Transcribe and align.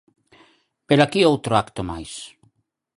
Velaquí 0.89 1.21
outro 1.23 1.51
acto 1.63 1.81
máis. 1.89 2.13